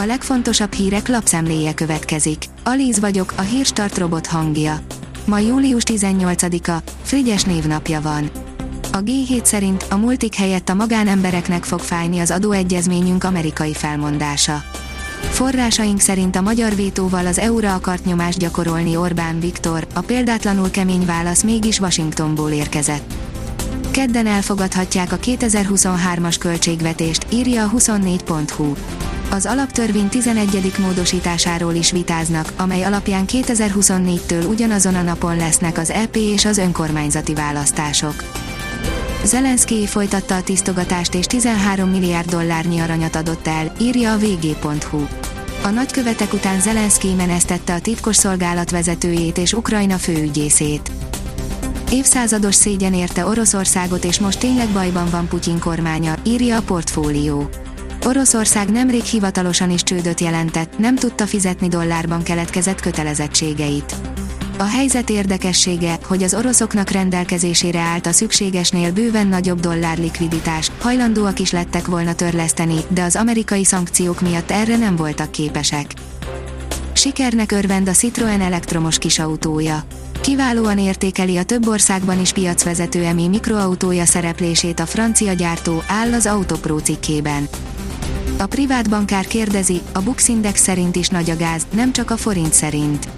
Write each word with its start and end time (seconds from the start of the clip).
A 0.00 0.06
legfontosabb 0.06 0.72
hírek 0.72 1.08
lapszemléje 1.08 1.74
következik. 1.74 2.44
Alíz 2.64 3.00
vagyok, 3.00 3.32
a 3.36 3.40
hírstart 3.40 3.98
robot 3.98 4.26
hangja. 4.26 4.80
Ma 5.24 5.38
július 5.38 5.82
18-a, 5.86 6.82
Frigyes 7.02 7.42
névnapja 7.42 8.00
van. 8.00 8.30
A 8.92 8.98
G7 8.98 9.44
szerint 9.44 9.86
a 9.90 9.96
multik 9.96 10.34
helyett 10.34 10.68
a 10.68 10.74
magánembereknek 10.74 11.64
fog 11.64 11.78
fájni 11.78 12.18
az 12.18 12.30
adóegyezményünk 12.30 13.24
amerikai 13.24 13.74
felmondása. 13.74 14.62
Forrásaink 15.30 16.00
szerint 16.00 16.36
a 16.36 16.40
magyar 16.40 16.74
vétóval 16.74 17.26
az 17.26 17.38
EU-ra 17.38 17.74
akart 17.74 18.04
nyomást 18.04 18.38
gyakorolni 18.38 18.96
Orbán 18.96 19.40
Viktor, 19.40 19.86
a 19.94 20.00
példátlanul 20.00 20.70
kemény 20.70 21.04
válasz 21.04 21.42
mégis 21.42 21.80
Washingtonból 21.80 22.50
érkezett. 22.50 23.14
Kedden 23.90 24.26
elfogadhatják 24.26 25.12
a 25.12 25.18
2023-as 25.18 26.36
költségvetést, 26.38 27.26
írja 27.30 27.64
a 27.64 27.70
24.hu. 27.70 28.74
Az 29.30 29.46
alaptörvény 29.46 30.08
11. 30.08 30.72
módosításáról 30.78 31.74
is 31.74 31.90
vitáznak, 31.90 32.52
amely 32.56 32.82
alapján 32.82 33.24
2024-től 33.26 34.48
ugyanazon 34.48 34.94
a 34.94 35.02
napon 35.02 35.36
lesznek 35.36 35.78
az 35.78 35.90
EP 35.90 36.16
és 36.16 36.44
az 36.44 36.58
önkormányzati 36.58 37.34
választások. 37.34 38.14
Zelenszky 39.24 39.86
folytatta 39.86 40.36
a 40.36 40.42
tisztogatást 40.42 41.14
és 41.14 41.26
13 41.26 41.90
milliárd 41.90 42.30
dollárnyi 42.30 42.78
aranyat 42.78 43.16
adott 43.16 43.46
el, 43.46 43.72
írja 43.80 44.12
a 44.12 44.18
vg.hu. 44.18 45.06
A 45.62 45.68
nagykövetek 45.68 46.32
után 46.32 46.60
Zelenszky 46.60 47.14
menesztette 47.14 47.74
a 47.74 47.80
titkos 47.80 48.16
szolgálat 48.16 48.70
vezetőjét 48.70 49.38
és 49.38 49.52
Ukrajna 49.52 49.96
főügyészét. 49.96 50.90
Évszázados 51.90 52.54
szégyen 52.54 52.94
érte 52.94 53.26
Oroszországot 53.26 54.04
és 54.04 54.18
most 54.18 54.38
tényleg 54.38 54.68
bajban 54.68 55.08
van 55.10 55.28
Putyin 55.28 55.58
kormánya, 55.58 56.14
írja 56.24 56.56
a 56.56 56.62
portfólió. 56.62 57.48
Oroszország 58.06 58.70
nemrég 58.70 59.02
hivatalosan 59.02 59.70
is 59.70 59.82
csődöt 59.82 60.20
jelentett, 60.20 60.78
nem 60.78 60.96
tudta 60.96 61.26
fizetni 61.26 61.68
dollárban 61.68 62.22
keletkezett 62.22 62.80
kötelezettségeit. 62.80 63.94
A 64.58 64.62
helyzet 64.64 65.10
érdekessége, 65.10 65.98
hogy 66.04 66.22
az 66.22 66.34
oroszoknak 66.34 66.90
rendelkezésére 66.90 67.78
állt 67.80 68.06
a 68.06 68.12
szükségesnél 68.12 68.92
bőven 68.92 69.26
nagyobb 69.26 69.60
dollár 69.60 69.98
likviditás, 69.98 70.70
hajlandóak 70.80 71.38
is 71.38 71.50
lettek 71.50 71.86
volna 71.86 72.14
törleszteni, 72.14 72.78
de 72.88 73.02
az 73.02 73.16
amerikai 73.16 73.64
szankciók 73.64 74.20
miatt 74.20 74.50
erre 74.50 74.76
nem 74.76 74.96
voltak 74.96 75.30
képesek. 75.30 75.92
Sikernek 76.92 77.52
örvend 77.52 77.88
a 77.88 77.92
Citroen 77.92 78.40
elektromos 78.40 78.98
kisautója. 78.98 79.84
Kiválóan 80.20 80.78
értékeli 80.78 81.36
a 81.36 81.42
több 81.42 81.68
országban 81.68 82.20
is 82.20 82.32
piacvezető 82.32 83.04
EMI 83.04 83.28
mikroautója 83.28 84.04
szereplését 84.04 84.80
a 84.80 84.86
francia 84.86 85.32
gyártó, 85.32 85.82
áll 85.86 86.12
az 86.12 86.26
Autopro 86.26 86.78
cikkében. 86.78 87.48
A 88.38 88.46
privát 88.46 88.88
bankár 88.88 89.26
kérdezi, 89.26 89.80
a 89.92 90.00
Bux 90.00 90.28
Index 90.28 90.62
szerint 90.62 90.96
is 90.96 91.08
nagy 91.08 91.30
a 91.30 91.36
gáz, 91.36 91.66
nem 91.74 91.92
csak 91.92 92.10
a 92.10 92.16
forint 92.16 92.52
szerint. 92.52 93.08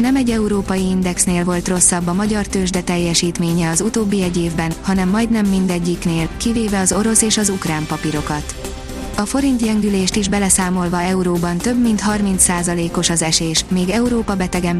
Nem 0.00 0.16
egy 0.16 0.30
európai 0.30 0.88
indexnél 0.88 1.44
volt 1.44 1.68
rosszabb 1.68 2.06
a 2.06 2.12
magyar 2.12 2.46
tőzsde 2.46 2.82
teljesítménye 2.82 3.70
az 3.70 3.80
utóbbi 3.80 4.22
egy 4.22 4.36
évben, 4.36 4.72
hanem 4.82 5.08
majdnem 5.08 5.46
mindegyiknél, 5.46 6.28
kivéve 6.36 6.78
az 6.78 6.92
orosz 6.92 7.22
és 7.22 7.36
az 7.36 7.48
ukrán 7.48 7.86
papírokat. 7.86 8.73
A 9.16 9.24
forint 9.26 9.62
gyengülést 9.62 10.16
is 10.16 10.28
beleszámolva 10.28 11.02
euróban 11.02 11.58
több 11.58 11.82
mint 11.82 12.02
30%-os 12.06 13.10
az 13.10 13.22
esés, 13.22 13.64
még 13.68 13.88
Európa 13.88 14.36
beteg 14.36 14.76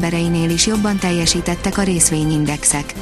is 0.49 0.65
jobban 0.65 0.97
teljesítettek 0.97 1.77
a 1.77 1.83
részvényindexek. 1.83 2.93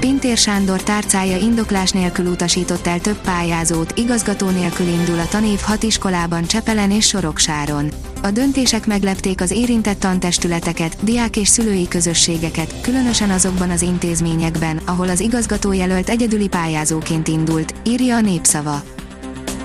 Pintér 0.00 0.36
Sándor 0.36 0.82
tárcája 0.82 1.36
indoklás 1.36 1.90
nélkül 1.90 2.26
utasított 2.26 2.86
el 2.86 3.00
több 3.00 3.20
pályázót, 3.20 3.98
igazgató 3.98 4.48
nélkül 4.48 4.86
indul 4.86 5.18
a 5.18 5.28
tanév 5.28 5.58
hat 5.60 5.82
iskolában 5.82 6.44
Csepelen 6.44 6.90
és 6.90 7.06
Soroksáron. 7.06 7.90
A 8.22 8.30
döntések 8.30 8.86
meglepték 8.86 9.40
az 9.40 9.50
érintett 9.50 10.00
tantestületeket, 10.00 10.96
diák 11.00 11.36
és 11.36 11.48
szülői 11.48 11.88
közösségeket, 11.88 12.80
különösen 12.80 13.30
azokban 13.30 13.70
az 13.70 13.82
intézményekben, 13.82 14.80
ahol 14.84 15.08
az 15.08 15.20
igazgatójelölt 15.20 16.08
egyedüli 16.08 16.48
pályázóként 16.48 17.28
indult, 17.28 17.74
írja 17.84 18.16
a 18.16 18.20
népszava. 18.20 18.82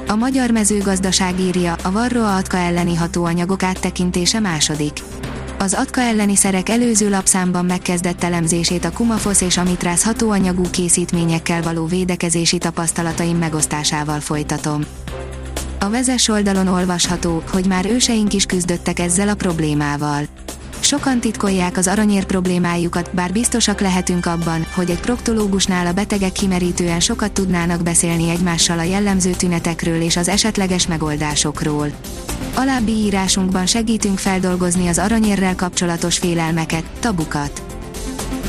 A 0.07 0.15
magyar 0.15 0.51
mezőgazdaság 0.51 1.39
írja, 1.39 1.75
a 1.83 1.91
varroa 1.91 2.35
atka 2.35 2.57
elleni 2.57 2.95
hatóanyagok 2.95 3.63
áttekintése 3.63 4.39
második. 4.39 5.03
Az 5.59 5.73
atka 5.73 6.01
elleni 6.01 6.35
szerek 6.35 6.69
előző 6.69 7.09
lapszámban 7.09 7.65
megkezdett 7.65 8.23
elemzését 8.23 8.85
a 8.85 8.91
kumafosz 8.91 9.41
és 9.41 9.57
amitrász 9.57 10.03
hatóanyagú 10.03 10.69
készítményekkel 10.69 11.61
való 11.61 11.85
védekezési 11.85 12.57
tapasztalataim 12.57 13.37
megosztásával 13.37 14.19
folytatom. 14.19 14.81
A 15.79 15.89
vezes 15.89 16.27
oldalon 16.27 16.67
olvasható, 16.67 17.43
hogy 17.51 17.67
már 17.67 17.85
őseink 17.85 18.33
is 18.33 18.45
küzdöttek 18.45 18.99
ezzel 18.99 19.29
a 19.29 19.35
problémával. 19.35 20.23
Sokan 20.91 21.19
titkolják 21.19 21.77
az 21.77 21.87
aranyér 21.87 22.25
problémájukat, 22.25 23.13
bár 23.13 23.31
biztosak 23.31 23.79
lehetünk 23.79 24.25
abban, 24.25 24.65
hogy 24.75 24.89
egy 24.89 24.99
proktológusnál 24.99 25.87
a 25.87 25.93
betegek 25.93 26.31
kimerítően 26.31 26.99
sokat 26.99 27.31
tudnának 27.31 27.83
beszélni 27.83 28.29
egymással 28.29 28.79
a 28.79 28.83
jellemző 28.83 29.31
tünetekről 29.31 30.01
és 30.01 30.17
az 30.17 30.27
esetleges 30.27 30.87
megoldásokról. 30.87 31.87
Alábbi 32.55 32.91
írásunkban 32.91 33.65
segítünk 33.65 34.17
feldolgozni 34.17 34.87
az 34.87 34.97
aranyérrel 34.97 35.55
kapcsolatos 35.55 36.17
félelmeket, 36.17 36.83
tabukat. 36.99 37.70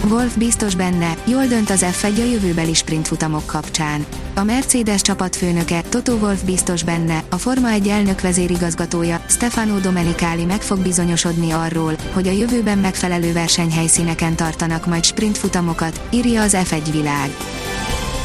Wolf 0.08 0.36
biztos 0.36 0.74
benne, 0.74 1.14
jól 1.24 1.46
dönt 1.46 1.70
az 1.70 1.84
F1 1.84 2.18
a 2.18 2.30
jövőbeli 2.30 2.74
sprintfutamok 2.74 3.46
kapcsán. 3.46 4.06
A 4.34 4.42
Mercedes 4.42 5.00
csapatfőnöke, 5.00 5.82
Toto 5.88 6.12
Wolf 6.12 6.42
biztos 6.42 6.82
benne, 6.82 7.24
a 7.30 7.36
Forma 7.36 7.70
1 7.70 7.88
elnök 7.88 8.20
vezérigazgatója, 8.20 9.24
Stefano 9.28 9.78
Domenicali 9.78 10.44
meg 10.44 10.60
fog 10.60 10.78
bizonyosodni 10.78 11.50
arról, 11.50 11.96
hogy 12.12 12.28
a 12.28 12.32
jövőben 12.32 12.78
megfelelő 12.78 13.32
versenyhelyszíneken 13.32 14.36
tartanak 14.36 14.86
majd 14.86 15.04
sprintfutamokat, 15.04 16.00
írja 16.10 16.42
az 16.42 16.56
F1 16.64 16.88
világ. 16.92 17.30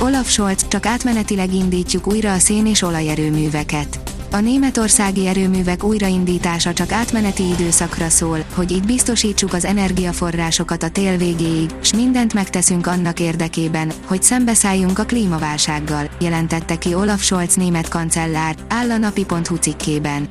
Olaf 0.01 0.29
Scholz, 0.29 0.68
csak 0.68 0.85
átmenetileg 0.85 1.53
indítjuk 1.53 2.07
újra 2.07 2.34
a 2.34 2.39
szén 2.39 2.66
és 2.66 2.81
olajerőműveket 2.81 4.06
a 4.31 4.39
németországi 4.39 5.27
erőművek 5.27 5.83
újraindítása 5.83 6.73
csak 6.73 6.91
átmeneti 6.91 7.43
időszakra 7.49 8.09
szól, 8.09 8.45
hogy 8.53 8.71
így 8.71 8.85
biztosítsuk 8.85 9.53
az 9.53 9.65
energiaforrásokat 9.65 10.83
a 10.83 10.89
tél 10.89 11.17
végéig, 11.17 11.69
s 11.81 11.93
mindent 11.93 12.33
megteszünk 12.33 12.88
annak 12.88 13.19
érdekében, 13.19 13.91
hogy 14.05 14.23
szembeszálljunk 14.23 14.99
a 14.99 15.05
klímaválsággal, 15.05 16.09
jelentette 16.19 16.77
ki 16.77 16.93
Olaf 16.93 17.23
Scholz 17.23 17.55
német 17.55 17.89
kancellár, 17.89 18.55
áll 18.67 18.91
a 18.91 18.97
napi.hu 18.97 19.55
cikkében. 19.55 20.27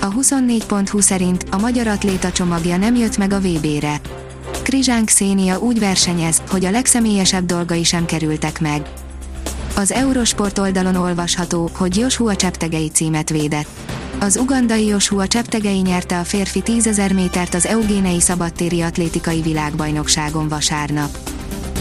A 0.00 0.08
24.hu 0.12 1.00
szerint 1.00 1.44
a 1.50 1.58
magyar 1.58 1.86
atléta 1.86 2.30
csomagja 2.32 2.76
nem 2.76 2.94
jött 2.94 3.16
meg 3.16 3.32
a 3.32 3.40
VB-re. 3.40 4.00
Krizsánk 4.62 5.08
Szénia 5.08 5.58
úgy 5.58 5.78
versenyez, 5.78 6.42
hogy 6.48 6.64
a 6.64 6.70
legszemélyesebb 6.70 7.46
dolgai 7.46 7.84
sem 7.84 8.04
kerültek 8.04 8.60
meg. 8.60 8.82
Az 9.80 9.92
Eurosport 9.92 10.58
oldalon 10.58 10.94
olvasható, 10.94 11.70
hogy 11.76 11.96
Joshua 11.96 12.36
Cseptegei 12.36 12.88
címet 12.88 13.30
védett. 13.30 13.68
Az 14.18 14.36
ugandai 14.36 14.86
Joshua 14.86 15.26
Cseptegei 15.26 15.78
nyerte 15.78 16.18
a 16.18 16.24
férfi 16.24 16.62
10.000 16.64 17.14
métert 17.14 17.54
az 17.54 17.66
Eugénei 17.66 18.20
Szabadtéri 18.20 18.80
Atlétikai 18.80 19.40
Világbajnokságon 19.40 20.48
vasárnap. 20.48 21.16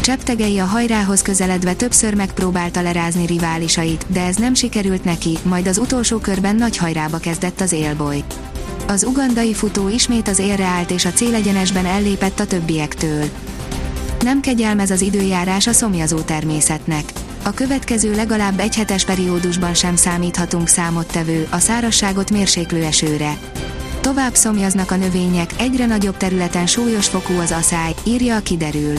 Cseptegei 0.01 0.59
a 0.59 0.65
hajrához 0.65 1.21
közeledve 1.21 1.73
többször 1.73 2.13
megpróbálta 2.15 2.81
lerázni 2.81 3.25
riválisait, 3.25 4.05
de 4.07 4.25
ez 4.25 4.35
nem 4.35 4.53
sikerült 4.53 5.03
neki, 5.03 5.37
majd 5.43 5.67
az 5.67 5.77
utolsó 5.77 6.17
körben 6.17 6.55
nagy 6.55 6.77
hajrába 6.77 7.17
kezdett 7.17 7.61
az 7.61 7.71
élboly. 7.71 8.23
Az 8.87 9.03
ugandai 9.03 9.53
futó 9.53 9.87
ismét 9.87 10.27
az 10.27 10.39
élre 10.39 10.65
állt 10.65 10.91
és 10.91 11.05
a 11.05 11.11
célegyenesben 11.11 11.85
ellépett 11.85 12.39
a 12.39 12.45
többiektől. 12.45 13.23
Nem 14.19 14.39
kegyelmez 14.39 14.91
az 14.91 15.01
időjárás 15.01 15.67
a 15.67 15.73
szomjazó 15.73 16.19
természetnek 16.19 17.03
a 17.43 17.51
következő 17.51 18.15
legalább 18.15 18.59
egy 18.59 18.75
hetes 18.75 19.05
periódusban 19.05 19.73
sem 19.73 19.95
számíthatunk 19.95 20.67
számottevő, 20.67 21.47
a 21.51 21.59
szárasságot 21.59 22.31
mérséklő 22.31 22.83
esőre. 22.83 23.37
Tovább 24.01 24.35
szomjaznak 24.35 24.91
a 24.91 24.95
növények, 24.95 25.53
egyre 25.57 25.85
nagyobb 25.85 26.17
területen 26.17 26.67
súlyos 26.67 27.07
fokú 27.07 27.33
az 27.39 27.51
aszály, 27.51 27.93
írja 28.03 28.35
a 28.35 28.39
kiderül. 28.39 28.97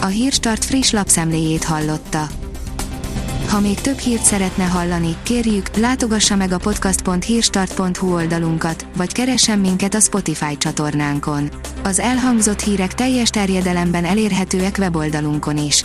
A 0.00 0.06
Hírstart 0.06 0.64
friss 0.64 0.90
lapszemléjét 0.90 1.64
hallotta. 1.64 2.26
Ha 3.48 3.60
még 3.60 3.80
több 3.80 3.98
hírt 3.98 4.22
szeretne 4.22 4.64
hallani, 4.64 5.16
kérjük, 5.22 5.76
látogassa 5.76 6.36
meg 6.36 6.52
a 6.52 6.58
podcast.hírstart.hu 6.58 8.14
oldalunkat, 8.14 8.86
vagy 8.96 9.12
keressen 9.12 9.58
minket 9.58 9.94
a 9.94 10.00
Spotify 10.00 10.56
csatornánkon. 10.56 11.50
Az 11.82 11.98
elhangzott 11.98 12.60
hírek 12.60 12.94
teljes 12.94 13.30
terjedelemben 13.30 14.04
elérhetőek 14.04 14.76
weboldalunkon 14.78 15.56
is. 15.56 15.84